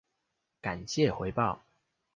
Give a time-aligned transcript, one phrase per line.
[0.63, 1.59] 感謝回報